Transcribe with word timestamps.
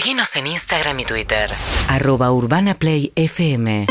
Seguinos 0.00 0.34
en 0.36 0.46
Instagram 0.46 0.98
y 1.00 1.04
Twitter. 1.04 1.50
Arroba 1.86 2.32
Urbana 2.32 2.72
Play 2.72 3.12
FM. 3.16 3.86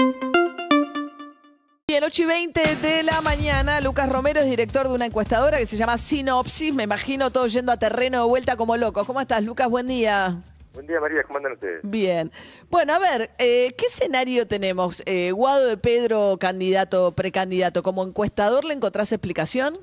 Bien, 1.88 2.04
8 2.04 2.24
y 2.24 2.26
20 2.26 2.76
de 2.78 3.04
la 3.04 3.22
mañana, 3.22 3.80
Lucas 3.80 4.12
Romero 4.12 4.40
es 4.40 4.48
director 4.48 4.88
de 4.88 4.96
una 4.96 5.06
encuestadora 5.06 5.60
que 5.60 5.68
se 5.68 5.78
llama 5.78 6.00
Sinopsis. 6.00 6.74
Me 6.74 6.82
imagino 6.82 7.30
todo 7.30 7.46
yendo 7.46 7.72
a 7.72 7.78
terreno 7.78 8.24
de 8.24 8.28
vuelta 8.28 8.56
como 8.56 8.76
locos. 8.76 9.06
¿Cómo 9.06 9.22
estás, 9.22 9.44
Lucas? 9.44 9.70
Buen 9.70 9.86
día. 9.86 10.42
Buen 10.74 10.88
día, 10.88 11.00
María. 11.00 11.22
¿Cómo 11.28 11.38
andan 11.38 11.54
ustedes? 11.54 11.82
Bien. 11.84 12.32
Bueno, 12.72 12.94
a 12.94 12.98
ver, 12.98 13.30
eh, 13.38 13.76
¿qué 13.78 13.86
escenario 13.86 14.48
tenemos? 14.48 15.04
Eh, 15.06 15.32
Guado 15.32 15.68
de 15.68 15.78
Pedro, 15.78 16.38
candidato, 16.40 17.12
precandidato. 17.12 17.84
¿Como 17.84 18.04
encuestador 18.04 18.66
le 18.66 18.74
encontrás 18.74 19.12
explicación? 19.12 19.78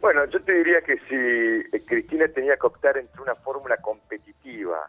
Bueno, 0.00 0.24
yo 0.26 0.40
te 0.42 0.52
diría 0.52 0.80
que 0.80 0.96
si 1.08 1.76
eh, 1.76 1.82
Cristina 1.84 2.28
tenía 2.28 2.56
que 2.56 2.66
optar 2.66 2.96
entre 2.98 3.20
una 3.20 3.34
fórmula 3.34 3.76
competitiva, 3.78 4.88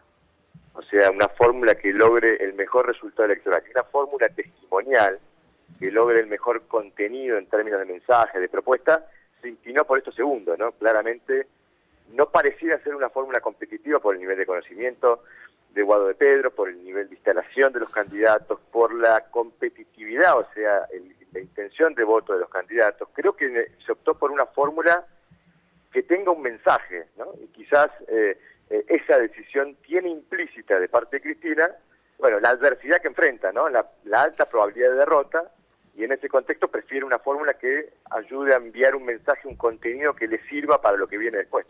o 0.74 0.82
sea, 0.82 1.10
una 1.10 1.28
fórmula 1.28 1.74
que 1.74 1.92
logre 1.92 2.36
el 2.42 2.54
mejor 2.54 2.86
resultado 2.86 3.24
electoral, 3.24 3.62
una 3.72 3.82
fórmula 3.84 4.28
testimonial 4.28 5.18
que 5.80 5.90
logre 5.90 6.20
el 6.20 6.26
mejor 6.26 6.66
contenido 6.68 7.38
en 7.38 7.46
términos 7.46 7.80
de 7.80 7.86
mensaje, 7.86 8.38
de 8.38 8.48
propuesta, 8.48 9.06
se 9.42 9.48
inclinó 9.48 9.84
por 9.84 9.98
esto 9.98 10.12
segundo, 10.12 10.56
¿no? 10.56 10.72
Claramente 10.72 11.46
no 12.12 12.30
pareciera 12.30 12.78
ser 12.82 12.94
una 12.94 13.08
fórmula 13.08 13.40
competitiva 13.40 13.98
por 13.98 14.14
el 14.14 14.20
nivel 14.20 14.38
de 14.38 14.46
conocimiento 14.46 15.24
de 15.74 15.82
Guado 15.82 16.08
de 16.08 16.14
Pedro, 16.14 16.50
por 16.50 16.68
el 16.68 16.84
nivel 16.84 17.08
de 17.08 17.14
instalación 17.14 17.72
de 17.72 17.80
los 17.80 17.90
candidatos, 17.90 18.60
por 18.72 18.94
la 18.94 19.24
competitividad, 19.30 20.38
o 20.38 20.46
sea, 20.54 20.86
el, 20.92 21.14
la 21.32 21.40
intención 21.40 21.94
de 21.94 22.04
voto 22.04 22.32
de 22.32 22.40
los 22.40 22.50
candidatos. 22.50 23.08
Creo 23.12 23.34
que 23.34 23.72
se 23.84 23.92
optó 23.92 24.14
por 24.14 24.30
una 24.30 24.46
fórmula 24.46 25.06
que 25.92 26.02
tenga 26.02 26.30
un 26.30 26.42
mensaje, 26.42 27.06
¿no? 27.16 27.32
Y 27.42 27.48
quizás 27.48 27.90
eh, 28.08 28.38
eh, 28.70 28.84
esa 28.88 29.18
decisión 29.18 29.76
tiene 29.86 30.08
implícita 30.08 30.78
de 30.78 30.88
parte 30.88 31.16
de 31.16 31.22
Cristina, 31.22 31.68
bueno, 32.18 32.38
la 32.38 32.50
adversidad 32.50 33.00
que 33.00 33.08
enfrenta, 33.08 33.52
¿no? 33.52 33.68
La, 33.68 33.88
la 34.04 34.22
alta 34.22 34.46
probabilidad 34.46 34.90
de 34.90 34.96
derrota, 34.96 35.50
y 35.96 36.04
en 36.04 36.12
ese 36.12 36.28
contexto 36.28 36.68
prefiere 36.68 37.04
una 37.04 37.18
fórmula 37.18 37.54
que 37.54 37.92
ayude 38.10 38.54
a 38.54 38.58
enviar 38.58 38.94
un 38.94 39.04
mensaje, 39.04 39.48
un 39.48 39.56
contenido 39.56 40.14
que 40.14 40.28
le 40.28 40.40
sirva 40.48 40.80
para 40.80 40.96
lo 40.96 41.08
que 41.08 41.18
viene 41.18 41.38
después. 41.38 41.66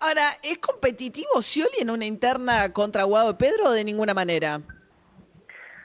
Ahora, 0.00 0.22
¿es 0.42 0.58
competitivo 0.58 1.40
Scioli 1.40 1.78
en 1.80 1.90
una 1.90 2.04
interna 2.04 2.72
contra 2.72 3.04
Guado 3.04 3.38
Pedro 3.38 3.66
o 3.66 3.72
de 3.72 3.84
ninguna 3.84 4.12
manera? 4.12 4.60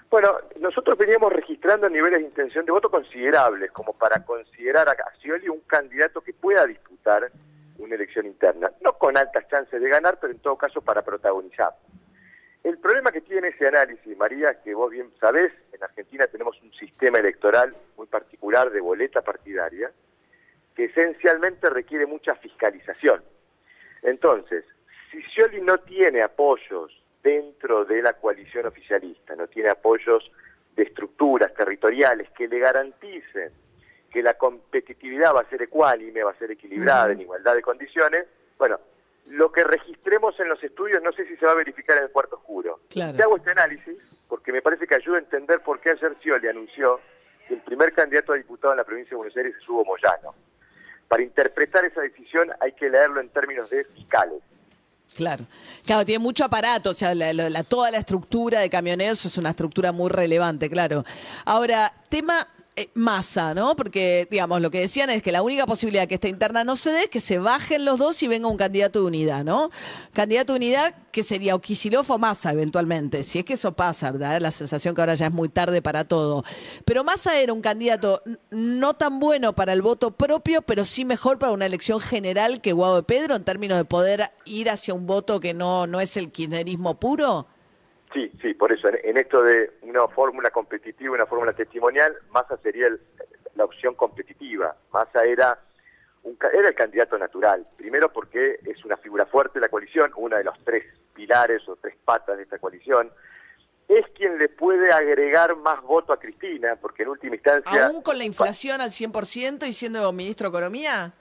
Bueno, 0.10 0.40
nosotros 0.60 0.98
veníamos 0.98 1.32
registrando 1.32 1.88
niveles 1.88 2.22
de 2.22 2.26
intención 2.26 2.66
de 2.66 2.72
voto 2.72 2.90
considerables, 2.90 3.72
como 3.72 3.94
para 3.94 4.26
considerar 4.26 4.90
a 4.90 4.96
Scioli 5.20 5.48
un 5.50 5.60
candidato 5.62 6.22
que 6.22 6.34
pueda 6.34 6.66
disputar 6.66 7.30
una 7.78 7.94
elección 7.94 8.26
interna. 8.26 8.72
No 8.82 8.94
con 8.94 9.18
altas 9.18 9.48
chances 9.50 9.80
de 9.80 9.88
ganar, 9.88 10.18
pero 10.20 10.34
en 10.34 10.40
todo 10.40 10.58
caso 10.58 10.82
para 10.82 11.04
protagonizar. 11.04 11.76
El 12.64 12.80
problema 12.80 13.12
que 13.12 13.22
tiene 13.22 13.50
ese 13.50 13.68
análisis, 13.68 14.18
María, 14.18 14.50
es 14.50 14.58
que 14.58 14.74
vos 14.74 14.90
bien 14.90 15.12
sabés, 15.20 15.54
en 15.74 15.84
Argentina 15.84 16.26
tenemos 16.26 16.60
un 16.64 16.74
sistema 16.74 17.20
electoral 17.20 17.76
muy 17.96 18.08
particular 18.08 18.72
de 18.72 18.82
boleta 18.82 19.22
partidaria, 19.22 19.92
que 20.76 20.86
esencialmente 20.86 21.70
requiere 21.70 22.08
mucha 22.08 22.34
fiscalización. 22.36 23.24
Entonces, 24.02 24.66
si 25.12 25.22
Scioli 25.22 25.62
no 25.62 25.78
tiene 25.78 26.24
apoyos 26.24 26.99
dentro 27.24 27.86
de 27.86 28.02
la 28.02 28.14
coalición 28.14 28.66
oficialista, 28.66 29.36
no 29.36 29.48
tiene 29.48 29.70
apoyos 29.70 30.32
de 30.76 30.84
estructuras 30.84 31.54
territoriales 31.54 32.30
que 32.32 32.48
le 32.48 32.60
garanticen 32.60 33.52
que 34.10 34.24
la 34.24 34.36
competitividad 34.36 35.36
va 35.36 35.42
a 35.42 35.50
ser 35.50 35.62
ecuánime, 35.62 36.24
va 36.24 36.32
a 36.32 36.38
ser 36.38 36.52
equilibrada, 36.52 37.12
en 37.12 37.22
igualdad 37.22 37.56
de 37.56 37.62
condiciones, 37.62 38.26
bueno, 38.58 38.80
lo 39.28 39.52
que 39.52 39.64
registremos 39.64 40.40
en 40.40 40.50
los 40.50 40.64
estudios 40.64 41.04
no 41.04 41.12
sé 41.12 41.26
si 41.28 41.36
se 41.38 41.46
va 41.46 41.52
a 41.52 41.56
verificar 41.56 41.98
en 41.98 42.06
el 42.06 42.10
cuarto 42.10 42.38
oscuro. 42.38 42.80
Claro. 42.90 43.16
Te 43.16 43.24
hago 43.24 43.38
este 43.38 43.52
análisis 43.52 43.98
porque 44.28 44.52
me 44.52 44.62
parece 44.62 44.88
que 44.88 44.96
ayuda 44.96 45.18
a 45.18 45.20
entender 45.20 45.62
por 45.62 45.80
qué 45.80 45.92
ayer 45.92 46.16
Scioli 46.20 46.48
anunció 46.48 47.00
que 47.48 47.56
el 47.56 47.62
primer 47.62 47.94
candidato 47.94 48.34
a 48.34 48.38
diputado 48.38 48.74
en 48.74 48.78
la 48.78 48.84
provincia 48.84 49.12
de 49.12 49.18
Buenos 49.18 49.38
Aires 49.38 49.56
es 49.56 49.70
Hugo 49.70 49.86
Moyano. 49.86 50.34
Para 51.08 51.24
interpretar 51.24 51.86
esa 51.86 52.02
decisión 52.02 52.52
hay 52.60 52.72
que 52.74 52.90
leerlo 52.90 53.22
en 53.22 53.30
términos 53.30 53.70
de 53.70 53.84
fiscales. 53.86 54.42
Claro, 55.16 55.46
claro, 55.86 56.06
tiene 56.06 56.20
mucho 56.20 56.46
aparato, 56.46 56.92
o 56.92 56.94
sea, 56.94 57.14
la- 57.14 57.34
la- 57.34 57.64
toda 57.64 57.92
la 57.92 57.98
estructura 57.98 58.62
de 58.62 58.70
camioneros 58.70 59.26
es 59.26 59.38
una 59.38 59.50
estructura 59.50 59.92
muy 59.92 60.10
relevante, 60.10 60.70
claro. 60.70 61.04
Ahora, 61.46 61.92
tema 62.08 62.48
masa, 62.94 63.54
¿no? 63.54 63.76
Porque, 63.76 64.28
digamos, 64.30 64.62
lo 64.62 64.72
que 64.72 64.80
decían 64.80 65.10
es 65.10 65.22
que 65.22 65.32
la 65.32 65.42
única 65.42 65.66
posibilidad 65.66 66.08
que 66.08 66.16
esta 66.16 66.28
interna 66.28 66.64
no 66.64 66.76
se 66.76 66.92
dé 66.92 67.04
es 67.04 67.10
que 67.10 67.20
se 67.20 67.38
bajen 67.38 67.86
los 67.86 67.98
dos 67.98 68.22
y 68.24 68.28
venga 68.28 68.48
un 68.48 68.58
candidato 68.58 69.00
de 69.00 69.06
unidad, 69.06 69.44
¿no? 69.44 69.70
Candidato 70.14 70.54
de 70.54 70.58
unidad 70.58 70.96
que 71.12 71.24
sería 71.24 71.56
o 71.56 71.60
Kicillof 71.60 72.10
o 72.10 72.18
Massa, 72.18 72.52
eventualmente, 72.52 73.24
si 73.24 73.40
es 73.40 73.46
que 73.46 73.54
eso 73.54 73.74
pasa, 73.74 74.12
da 74.12 74.40
la 74.40 74.52
sensación 74.52 74.96
que 74.96 75.02
ahora 75.02 75.16
ya 75.16 75.28
es 75.28 75.34
muy 75.34 75.50
tarde 75.50 75.82
para 75.82 76.06
todo. 76.06 76.44
Pero 76.86 77.04
Massa 77.04 77.38
era 77.40 77.54
un 77.54 77.62
candidato 77.62 78.22
no 78.52 78.94
tan 78.96 79.20
bueno 79.20 79.54
para 79.54 79.74
el 79.74 79.82
voto 79.82 80.12
propio, 80.12 80.62
pero 80.62 80.86
sí 80.86 81.06
mejor 81.06 81.40
para 81.40 81.52
una 81.52 81.66
elección 81.66 82.00
general 82.00 82.62
que 82.62 82.74
Guado 82.74 82.98
de 82.98 83.04
Pedro 83.04 83.36
en 83.36 83.44
términos 83.44 83.78
de 83.78 83.86
poder 83.86 84.32
ir 84.46 84.70
hacia 84.70 84.94
un 84.94 85.06
voto 85.08 85.40
que 85.40 85.54
no, 85.54 85.88
no 85.88 86.00
es 86.00 86.18
el 86.18 86.32
kirchnerismo 86.32 87.00
puro. 87.00 87.48
Sí, 88.42 88.54
por 88.54 88.72
eso, 88.72 88.88
en, 88.90 89.00
en 89.04 89.18
esto 89.18 89.42
de 89.44 89.72
una 89.82 90.08
fórmula 90.08 90.50
competitiva, 90.52 91.14
una 91.14 91.26
fórmula 91.26 91.54
testimonial, 91.54 92.16
Massa 92.32 92.58
sería 92.58 92.88
el- 92.88 93.02
la 93.56 93.66
opción 93.66 93.96
competitiva. 93.96 94.76
Massa 94.94 95.24
era, 95.26 95.60
un, 96.24 96.38
era 96.54 96.70
el 96.70 96.76
candidato 96.76 97.18
natural. 97.18 97.68
Primero 97.78 98.12
porque 98.14 98.60
es 98.66 98.86
una 98.86 98.96
figura 98.98 99.26
fuerte 99.26 99.56
de 99.60 99.62
la 99.62 99.70
coalición, 99.70 100.12
una 100.16 100.38
de 100.38 100.46
los 100.46 100.58
tres 100.64 100.86
pilares 101.14 101.68
o 101.68 101.76
tres 101.76 101.96
patas 102.06 102.38
de 102.38 102.44
esta 102.44 102.58
coalición. 102.60 103.12
Es 103.90 104.06
quien 104.16 104.38
le 104.38 104.48
puede 104.50 104.92
agregar 104.94 105.56
más 105.58 105.82
voto 105.82 106.14
a 106.14 106.20
Cristina, 106.20 106.78
porque 106.80 107.04
en 107.04 107.10
última 107.10 107.36
instancia... 107.36 107.88
Aún 107.88 108.02
con 108.04 108.18
la 108.20 108.24
inflación 108.24 108.80
al 108.82 108.92
100% 108.92 109.68
y 109.68 109.74
siendo 109.74 110.12
ministro 110.14 110.50
de 110.50 110.58
Economía. 110.58 111.12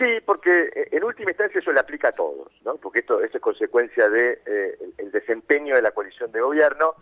Sí, 0.00 0.18
porque 0.24 0.70
eh, 0.74 0.88
en 0.92 1.04
última 1.04 1.30
instancia 1.30 1.58
eso 1.60 1.72
le 1.72 1.80
aplica 1.80 2.08
a 2.08 2.12
todos, 2.12 2.50
¿no? 2.64 2.76
Porque 2.76 3.00
esto, 3.00 3.20
esto 3.22 3.36
es 3.36 3.42
consecuencia 3.42 4.08
de 4.08 4.40
eh, 4.46 4.78
el- 4.96 5.10
desempeño 5.12 5.74
de 5.74 5.82
la 5.82 5.90
coalición 5.92 6.32
de 6.32 6.40
gobierno 6.40 6.94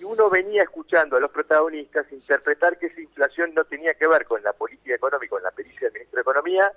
y 0.00 0.02
uno 0.02 0.28
venía 0.28 0.64
escuchando 0.64 1.16
a 1.16 1.20
los 1.20 1.30
protagonistas 1.30 2.10
interpretar 2.10 2.78
que 2.80 2.86
esa 2.86 3.00
inflación 3.00 3.54
no 3.54 3.64
tenía 3.64 3.94
que 3.94 4.08
ver 4.08 4.24
con 4.26 4.42
la 4.42 4.52
política 4.54 4.96
económica, 4.96 5.30
con 5.36 5.42
la 5.44 5.52
pericia 5.52 5.82
del 5.86 5.92
ministro 5.92 6.16
de 6.16 6.22
Economía, 6.22 6.72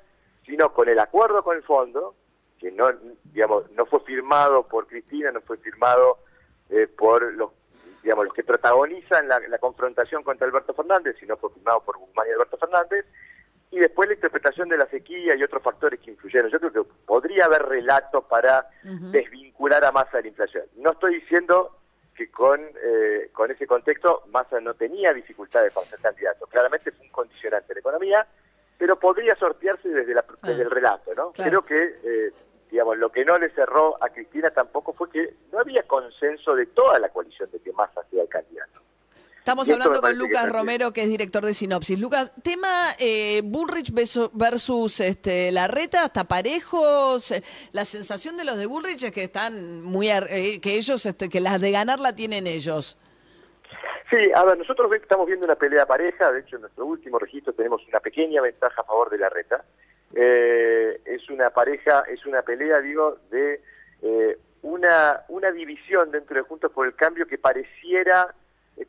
sino 0.46 0.72
con 0.72 0.88
el 0.88 1.00
acuerdo 1.00 1.42
con 1.44 1.58
el 1.58 1.64
fondo, 1.64 2.14
que 2.59 2.72
no, 2.72 2.92
digamos, 3.34 3.72
no 3.72 3.88
fue 3.88 4.02
firmado 4.02 4.68
por 4.68 4.86
Cristina, 4.86 5.32
no 5.32 5.42
fue 5.42 5.58
firmado 5.58 6.20
eh, 6.70 6.86
por 6.88 7.24
los, 7.34 7.50
digamos, 8.03 8.26
los 8.26 8.34
que 8.36 8.44
protagonizan 8.44 9.28
la, 9.28 9.40
la 9.40 9.58
confrontación 9.58 10.22
contra 10.22 10.46
Alberto 10.46 10.76
Fernández, 10.76 11.16
sino 11.20 11.36
fue 11.38 11.50
firmado 11.50 11.82
por 11.82 11.97
Guzmán 11.97 12.28
y 12.28 12.32
Alberto 12.34 12.58
Fernández, 12.58 13.06
y 13.72 13.80
después 13.80 14.08
la 14.08 14.16
interpretación 14.16 14.70
de 14.70 14.78
la 14.78 14.88
sequía 14.88 15.36
y 15.36 15.44
otros 15.44 15.62
factores 15.62 16.00
que 16.00 16.12
influyeron. 16.12 16.50
Yo 16.50 16.59
creo 16.59 16.72
que 16.72 16.84
podría 17.06 17.46
haber 17.46 17.64
relatos 17.64 18.24
para 18.26 18.68
desvincular 18.84 19.84
a 19.84 19.92
Massa 19.92 20.18
de 20.18 20.24
la 20.24 20.30
inflación. 20.30 20.66
No 20.78 20.92
estoy 20.92 21.16
diciendo 21.16 21.78
que 22.16 22.31
con, 22.31 22.62
eh, 22.81 23.30
con 23.34 23.52
ese 23.52 23.68
contexto 23.68 24.24
Massa 24.28 24.59
no 24.62 24.74
tenía 24.74 25.14
dificultades 25.14 25.74
para 25.74 25.86
ser 25.86 26.00
candidato. 26.00 26.48
Claramente 26.48 26.92
fue 26.92 27.06
un 27.06 27.12
condicionante 27.12 27.68
de 27.68 27.74
la 27.76 27.80
economía, 27.81 28.28
pero 28.78 28.98
podría 28.98 29.36
sortearse 29.36 29.90
desde, 29.90 30.14
la, 30.14 30.24
desde 30.44 30.64
el 30.64 30.72
relato. 30.72 31.14
¿no? 31.14 31.32
Claro. 31.32 31.50
Creo 31.50 31.66
que, 31.66 32.00
eh, 32.03 32.34
digamos, 32.72 32.97
lo 32.97 33.12
que 33.12 33.26
no 33.26 33.38
le 33.38 33.50
cerró 33.50 34.02
a 34.02 34.09
Cristina 34.09 34.52
tampoco 34.52 34.94
fue 34.94 35.09
que 35.09 35.34
no 35.52 35.59
había 35.59 35.84
consenso 35.84 36.56
de 36.56 36.68
toda 36.68 37.00
la 37.00 37.09
coalición 37.09 37.52
de 37.52 37.59
que 37.59 37.74
Massa 37.74 38.03
sea 38.09 38.24
el 38.24 38.30
candidato. 38.30 38.55
Estamos 39.46 39.70
Y 39.70 39.74
hablando 39.74 40.02
con 40.02 40.10
que 40.10 40.18
Lucas 40.18 40.50
Romero, 40.52 40.92
que 40.92 41.04
es 41.04 41.08
director 41.08 41.46
de 41.46 41.54
Sinopsis. 41.54 42.00
Lucas, 42.00 42.34
tema 42.42 42.68
eh, 42.98 43.44
Bullrich 43.44 43.94
versus 44.34 45.00
este, 45.00 45.52
Larreta, 45.52 46.06
¿está 46.06 46.24
parejos? 46.24 47.30
Eh, 47.30 47.44
La 47.72 47.86
sensación 47.86 48.38
de 48.38 48.44
los 48.44 48.58
de 48.58 48.66
Bullrich 48.66 49.04
es 49.04 49.12
que 49.12 49.26
están 49.26 49.84
muy, 49.84 50.10
eh, 50.10 50.60
que 50.60 50.74
ellos, 50.74 51.06
este, 51.06 51.30
que 51.30 51.42
las 51.42 51.62
de 51.62 51.70
ganar 51.70 52.00
la 52.00 52.16
tienen 52.16 52.47
ellos. 52.47 53.00
Sí, 54.09 54.32
a 54.34 54.44
ver, 54.46 54.58
nosotros 54.58 54.92
estamos 54.94 55.28
viendo 55.28 55.46
una 55.46 55.56
pelea 55.56 55.86
pareja, 55.86 56.32
de 56.32 56.40
hecho 56.40 56.56
en 56.56 56.64
nuestro 56.64 56.88
último 56.88 57.20
registro 57.20 57.53
tenemos 57.53 57.88
una 57.88 58.00
pequeña 58.00 58.41
ventaja 58.41 58.82
a 58.82 58.86
favor 58.86 59.12
de 59.12 59.20
la 59.20 59.30
reta. 59.30 59.64
Eh, 60.16 61.02
es 61.06 61.30
una 61.30 61.52
pareja, 61.52 62.03
es 62.12 62.26
una 62.26 62.41
pelea, 62.41 62.82
digo, 62.82 63.20
de 63.30 63.62
eh, 64.02 64.40
una, 64.64 65.22
una 65.28 65.52
división 65.52 66.09
dentro 66.09 66.36
de 66.36 66.41
Juntos 66.41 66.72
por 66.72 66.88
el 66.88 66.96
Cambio 66.96 67.28
que 67.28 67.38
pareciera 67.38 68.34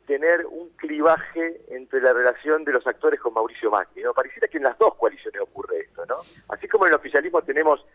tener 0.05 0.45
un 0.45 0.69
clivaje 0.71 1.61
entre 1.69 2.01
la 2.01 2.13
relación 2.13 2.63
de 2.65 2.73
los 2.73 2.85
actores 2.85 3.19
con 3.19 3.33
Mauricio 3.33 3.71
Macri, 3.71 4.03
¿no? 4.03 4.13
Pareciera 4.13 4.47
que 4.47 4.57
en 4.57 4.63
las 4.63 4.77
dos 4.77 4.95
coaliciones 4.95 5.41
ocurre 5.41 5.79
esto, 5.79 6.05
¿no? 6.05 6.17
Así 6.49 6.67
como 6.67 6.85
en 6.85 6.91
el 6.91 6.95
oficialismo 6.95 7.41
tenemos 7.41 7.85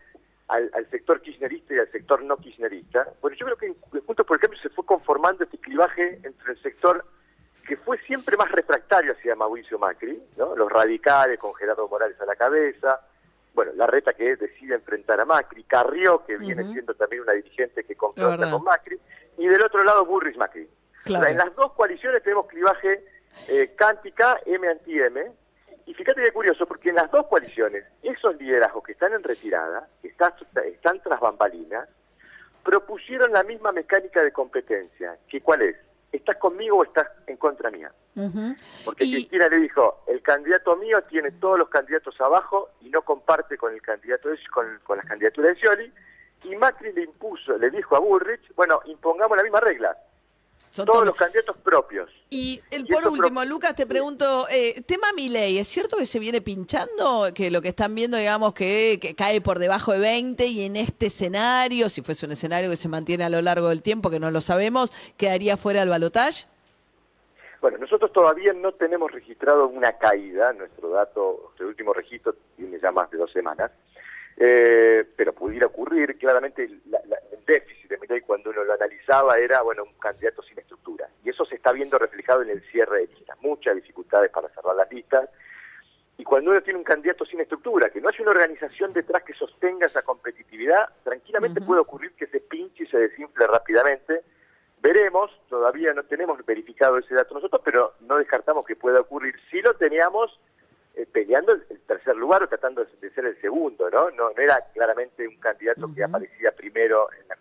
al, 0.47 0.69
al 0.73 0.89
sector 0.89 1.21
kirchnerista 1.21 1.73
y 1.73 1.79
al 1.79 1.91
sector 1.91 2.23
no 2.23 2.37
kirchnerista, 2.37 3.07
bueno, 3.21 3.37
yo 3.37 3.45
creo 3.45 3.57
que 3.57 3.65
en 3.67 3.75
Juntos 4.05 4.25
por 4.25 4.37
el 4.37 4.41
Cambio 4.41 4.59
se 4.59 4.69
fue 4.69 4.85
conformando 4.85 5.43
este 5.43 5.57
clivaje 5.57 6.19
entre 6.23 6.53
el 6.53 6.61
sector 6.61 7.05
que 7.67 7.77
fue 7.77 7.97
siempre 7.99 8.35
más 8.35 8.51
refractario 8.51 9.13
hacia 9.13 9.35
Mauricio 9.35 9.79
Macri, 9.79 10.21
¿no? 10.37 10.55
los 10.55 10.71
radicales 10.71 11.39
con 11.39 11.53
Gerardo 11.55 11.87
Morales 11.87 12.19
a 12.19 12.25
la 12.25 12.35
cabeza, 12.35 12.99
bueno, 13.53 13.71
Larreta 13.75 14.13
que 14.13 14.35
decide 14.35 14.75
enfrentar 14.75 15.19
a 15.19 15.25
Macri, 15.25 15.63
Carrió 15.63 16.25
que 16.25 16.37
viene 16.37 16.63
siendo 16.65 16.93
también 16.95 17.21
una 17.21 17.33
dirigente 17.33 17.83
que 17.83 17.95
confronta 17.95 18.49
con 18.49 18.63
Macri, 18.63 18.97
y 19.37 19.47
del 19.47 19.63
otro 19.63 19.83
lado 19.83 20.05
Burris 20.05 20.37
Macri. 20.37 20.67
Claro. 21.03 21.27
En 21.27 21.37
las 21.37 21.53
dos 21.55 21.73
coaliciones 21.73 22.23
tenemos 22.23 22.47
clivaje 22.47 23.03
eh, 23.49 23.73
Cántica, 23.75 24.39
M 24.45 24.67
anti-M, 24.67 25.31
y 25.85 25.93
fíjate 25.93 26.21
qué 26.23 26.31
curioso, 26.31 26.65
porque 26.65 26.89
en 26.89 26.95
las 26.95 27.11
dos 27.11 27.27
coaliciones, 27.27 27.83
esos 28.03 28.35
liderazgos 28.37 28.83
que 28.83 28.93
están 28.93 29.11
en 29.13 29.23
retirada, 29.23 29.87
que 30.01 30.07
está- 30.07 30.33
están 30.65 31.01
tras 31.01 31.19
bambalinas, 31.19 31.89
propusieron 32.63 33.33
la 33.33 33.43
misma 33.43 33.71
mecánica 33.71 34.23
de 34.23 34.31
competencia, 34.31 35.17
que 35.27 35.41
cuál 35.41 35.63
es, 35.63 35.75
¿estás 36.11 36.37
conmigo 36.37 36.77
o 36.77 36.83
estás 36.83 37.07
en 37.27 37.35
contra 37.37 37.69
mía? 37.71 37.91
Porque 38.85 39.03
Y- 39.05 39.11
Cristina 39.13 39.49
le 39.49 39.57
dijo, 39.57 40.03
el 40.07 40.21
candidato 40.21 40.75
mío 40.77 41.01
tiene 41.03 41.31
todos 41.31 41.57
los 41.59 41.67
candidatos 41.69 42.19
abajo 42.21 42.69
y 42.81 42.89
no 42.89 43.01
comparte 43.01 43.57
con 43.57 43.73
el 43.73 43.81
candidato 43.81 44.29
de, 44.29 44.37
con, 44.53 44.79
con 44.83 44.97
las 44.97 45.05
candidaturas 45.07 45.55
de 45.55 45.59
Scioli, 45.59 45.93
y 46.43 46.55
Macri 46.55 46.91
le 46.93 47.03
impuso, 47.03 47.57
le 47.57 47.69
dijo 47.69 47.95
a 47.95 47.99
Bullrich, 47.99 48.53
bueno, 48.55 48.79
impongamos 48.85 49.35
la 49.35 49.43
misma 49.43 49.59
regla, 49.59 49.97
Son 50.75 50.85
todos 50.87 50.95
todos- 50.97 51.07
los 51.09 51.15
candidatos 51.15 51.55
propios. 51.57 52.09
Y 52.31 52.59
el, 52.71 52.81
Y 52.81 52.91
por 52.91 53.07
último, 53.07 53.41
pro- 53.41 53.45
Lucas, 53.49 53.75
te 53.75 53.85
pregunto, 53.85 54.47
eh, 54.49 54.81
tema 54.87 55.13
Milei, 55.15 55.59
¿es 55.59 55.67
cierto 55.67 55.97
que 55.97 56.05
se 56.07 56.17
viene 56.17 56.41
pinchando? 56.41 57.27
Que 57.35 57.51
lo 57.51 57.61
que 57.61 57.67
están 57.67 57.93
viendo, 57.93 58.17
digamos, 58.17 58.55
que, 58.55 58.97
que 58.99 59.13
cae 59.13 59.39
por 59.39 59.59
debajo 59.59 59.91
de 59.93 59.99
20 59.99 60.47
y 60.47 60.63
en 60.65 60.75
este 60.75 61.05
escenario, 61.07 61.89
si 61.89 62.01
fuese 62.01 62.25
un 62.25 62.31
escenario 62.31 62.71
que 62.71 62.77
se 62.77 62.89
mantiene 62.89 63.23
a 63.23 63.29
lo 63.29 63.39
largo 63.43 63.69
del 63.69 63.83
tiempo, 63.83 64.09
que 64.09 64.19
no 64.19 64.31
lo 64.31 64.41
sabemos, 64.41 64.91
quedaría 65.15 65.57
fuera 65.57 65.83
el 65.83 65.89
balotaje? 65.89 66.47
Bueno, 67.61 67.77
nosotros 67.77 68.11
todavía 68.11 68.51
no 68.53 68.73
tenemos 68.73 69.11
registrado 69.11 69.67
una 69.67 69.97
caída, 69.99 70.53
nuestro 70.53 70.89
dato, 70.89 71.39
nuestro 71.43 71.67
último 71.67 71.93
registro 71.93 72.35
tiene 72.57 72.79
ya 72.81 72.91
más 72.91 73.11
de 73.11 73.19
dos 73.19 73.31
semanas, 73.31 73.69
eh, 74.37 75.05
pero 75.15 75.31
pudiera 75.33 75.67
ocurrir, 75.67 76.17
claramente 76.17 76.67
la- 76.89 76.99
la- 77.07 77.19
el 77.31 77.45
déficit 77.45 77.87
de 77.89 77.97
Milei 77.99 78.21
cuando 78.21 78.49
uno 78.49 78.63
lo 78.63 78.73
analizaba 78.73 79.37
era, 79.37 79.61
bueno, 79.61 79.83
un 79.83 79.93
candidato 79.99 80.41
sin 80.41 80.57
eso 81.43 81.49
se 81.49 81.55
está 81.55 81.71
viendo 81.71 81.97
reflejado 81.97 82.41
en 82.41 82.49
el 82.49 82.61
cierre 82.71 83.01
de 83.01 83.07
listas, 83.07 83.37
muchas 83.41 83.75
dificultades 83.75 84.31
para 84.31 84.49
cerrar 84.49 84.75
las 84.75 84.91
listas, 84.91 85.29
y 86.17 86.23
cuando 86.23 86.51
uno 86.51 86.61
tiene 86.61 86.77
un 86.77 86.85
candidato 86.85 87.25
sin 87.25 87.41
estructura, 87.41 87.89
que 87.89 87.99
no 87.99 88.09
hay 88.09 88.15
una 88.19 88.31
organización 88.31 88.93
detrás 88.93 89.23
que 89.23 89.33
sostenga 89.33 89.87
esa 89.87 90.03
competitividad, 90.03 90.89
tranquilamente 91.03 91.59
puede 91.59 91.81
ocurrir 91.81 92.13
que 92.13 92.27
se 92.27 92.39
pinche 92.39 92.83
y 92.83 92.87
se 92.87 92.99
desinfle 92.99 93.47
rápidamente. 93.47 94.21
Veremos, 94.79 95.31
todavía 95.49 95.91
no 95.93 96.03
tenemos 96.03 96.45
verificado 96.45 96.99
ese 96.99 97.15
dato 97.15 97.33
nosotros, 97.33 97.61
pero 97.65 97.93
no 98.01 98.17
descartamos 98.17 98.63
que 98.65 98.75
pueda 98.75 98.99
ocurrir. 98.99 99.35
Si 99.49 99.59
lo 99.61 99.73
teníamos 99.73 100.39
eh, 100.93 101.07
peleando 101.11 101.53
el, 101.53 101.65
el 101.71 101.79
tercer 101.81 102.15
lugar 102.15 102.43
o 102.43 102.47
tratando 102.47 102.85
de, 102.85 102.91
de 103.01 103.09
ser 103.15 103.25
el 103.25 103.41
segundo, 103.41 103.89
¿no? 103.89 104.11
¿no? 104.11 104.29
No 104.29 104.41
era 104.41 104.63
claramente 104.71 105.27
un 105.27 105.39
candidato 105.39 105.89
que 105.95 106.03
aparecía 106.03 106.51
primero 106.51 107.09
en 107.19 107.27
la 107.27 107.35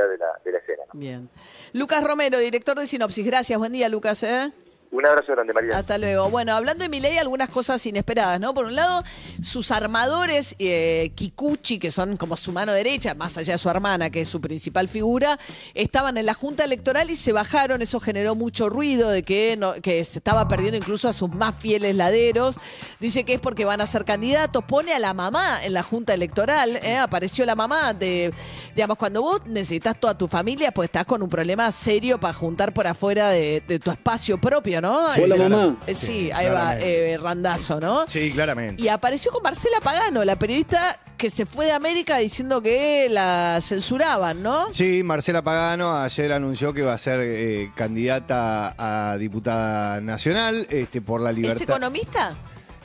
de 0.00 0.18
la, 0.18 0.26
de 0.44 0.52
la 0.52 0.58
escena. 0.58 0.82
¿no? 0.92 0.98
Bien. 1.00 1.28
Lucas 1.72 2.02
Romero, 2.02 2.38
director 2.38 2.78
de 2.78 2.86
Sinopsis. 2.86 3.24
Gracias, 3.26 3.58
buen 3.58 3.72
día, 3.72 3.88
Lucas. 3.88 4.22
¿eh? 4.22 4.50
Un 4.90 5.06
abrazo 5.06 5.32
grande, 5.32 5.54
María. 5.54 5.78
Hasta 5.78 5.96
luego. 5.96 6.28
Bueno, 6.28 6.52
hablando 6.54 6.82
de 6.82 6.90
Milei, 6.90 7.16
algunas 7.16 7.48
cosas 7.48 7.86
inesperadas, 7.86 8.38
¿no? 8.38 8.52
Por 8.52 8.66
un 8.66 8.74
lado, 8.76 9.02
sus 9.42 9.70
armadores, 9.70 10.54
eh, 10.58 11.12
Kikuchi, 11.14 11.78
que 11.78 11.90
son 11.90 12.18
como 12.18 12.36
su 12.36 12.52
mano 12.52 12.74
derecha, 12.74 13.14
más 13.14 13.38
allá 13.38 13.54
de 13.54 13.58
su 13.58 13.70
hermana, 13.70 14.10
que 14.10 14.20
es 14.20 14.28
su 14.28 14.42
principal 14.42 14.88
figura, 14.88 15.38
estaban 15.72 16.18
en 16.18 16.26
la 16.26 16.34
Junta 16.34 16.64
Electoral 16.64 17.08
y 17.08 17.16
se 17.16 17.32
bajaron. 17.32 17.80
Eso 17.80 18.00
generó 18.00 18.34
mucho 18.34 18.68
ruido 18.68 19.08
de 19.08 19.22
que, 19.22 19.56
no- 19.56 19.72
que 19.80 20.04
se 20.04 20.18
estaba 20.18 20.46
perdiendo 20.46 20.76
incluso 20.76 21.08
a 21.08 21.14
sus 21.14 21.30
más 21.30 21.56
fieles 21.56 21.96
laderos. 21.96 22.56
Dice 23.02 23.24
que 23.24 23.34
es 23.34 23.40
porque 23.40 23.64
van 23.64 23.80
a 23.80 23.86
ser 23.86 24.04
candidatos. 24.04 24.62
Pone 24.64 24.94
a 24.94 24.98
la 25.00 25.12
mamá 25.12 25.62
en 25.64 25.72
la 25.72 25.82
Junta 25.82 26.14
Electoral. 26.14 26.76
¿eh? 26.82 26.96
Apareció 26.96 27.44
la 27.44 27.56
mamá 27.56 27.92
de, 27.94 28.32
digamos, 28.76 28.96
cuando 28.96 29.20
vos 29.22 29.44
necesitas 29.46 29.98
toda 29.98 30.16
tu 30.16 30.28
familia, 30.28 30.70
pues 30.72 30.86
estás 30.86 31.04
con 31.04 31.20
un 31.20 31.28
problema 31.28 31.70
serio 31.72 32.20
para 32.20 32.32
juntar 32.32 32.72
por 32.72 32.86
afuera 32.86 33.28
de, 33.30 33.60
de 33.66 33.78
tu 33.80 33.90
espacio 33.90 34.40
propio, 34.40 34.80
¿no? 34.80 35.08
Hola, 35.20 35.34
Eh, 35.36 35.48
mamá. 35.48 35.76
eh, 35.86 35.94
sí, 35.96 36.06
Sí, 36.06 36.30
ahí 36.32 36.46
va, 36.46 36.52
claramente. 36.52 37.12
eh, 37.12 37.18
Randazo, 37.18 37.80
¿no? 37.80 38.06
Sí, 38.06 38.30
claramente. 38.30 38.80
Y 38.82 38.86
apareció 38.88 39.32
con 39.32 39.42
Marcela 39.42 39.80
Pagano, 39.82 40.24
la 40.24 40.36
periodista 40.36 41.00
que 41.18 41.28
se 41.30 41.44
fue 41.46 41.66
de 41.66 41.72
América 41.72 42.18
diciendo 42.18 42.62
que 42.62 43.08
la 43.10 43.58
censuraban, 43.60 44.42
¿no? 44.44 44.72
Sí, 44.72 45.02
Marcela 45.02 45.42
Pagano 45.42 45.96
ayer 45.96 46.32
anunció 46.32 46.72
que 46.72 46.82
va 46.82 46.92
a 46.94 46.98
ser 46.98 47.18
eh, 47.22 47.72
candidata 47.74 48.74
a 48.78 49.16
diputada 49.18 50.00
nacional 50.00 50.66
este, 50.70 51.00
por 51.00 51.20
la 51.20 51.30
¿Es 51.30 51.36
libertad. 51.36 51.62
economista? 51.62 52.34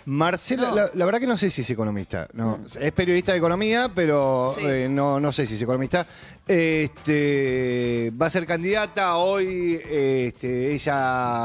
Marcela, 0.09 0.69
No. 0.69 0.75
la, 0.75 0.89
la 0.93 1.05
verdad 1.05 1.19
que 1.19 1.27
no 1.27 1.35
sé 1.37 1.49
si 1.49 1.61
es 1.61 1.69
economista. 1.69 2.27
No, 2.33 2.59
es 2.79 2.91
periodista 2.93 3.33
de 3.33 3.39
economía, 3.39 3.91
pero 3.93 4.53
Sí. 4.55 4.61
eh, 4.65 4.87
no, 4.89 5.19
no 5.19 5.31
sé 5.33 5.45
si 5.45 5.55
es 5.55 5.61
economista. 5.61 6.07
Este, 6.47 8.11
va 8.19 8.27
a 8.27 8.29
ser 8.29 8.45
candidata 8.45 9.17
hoy. 9.17 9.79
Este, 9.89 10.73
ella 10.73 10.95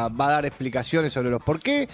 va 0.08 0.26
a 0.28 0.30
dar 0.30 0.46
explicaciones 0.46 1.12
sobre 1.12 1.30
los 1.30 1.42
por 1.42 1.58
qué. 1.60 1.88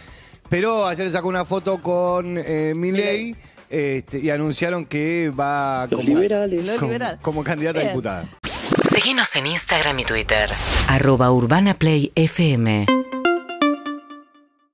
Pero 0.51 0.87
ayer 0.87 1.11
sacó 1.11 1.29
una 1.29 1.45
foto 1.45 1.81
con 1.83 2.37
eh, 2.39 2.75
Milei 2.77 3.35
este, 3.71 4.19
y 4.19 4.31
anunciaron 4.31 4.85
que 4.87 5.31
va 5.31 5.87
como, 5.91 6.03
liberales. 6.03 6.71
Como- 6.79 6.93
liberales. 6.93 7.21
como 7.23 7.45
candidata 7.45 7.81
a 7.81 7.85
diputada. 7.85 8.29
Seguinos 8.91 9.35
en 9.37 9.47
Instagram 9.47 9.99
y 10.01 10.05
Twitter. 10.05 10.51
arroba 10.89 11.31
urbanaplayfm 11.31 12.87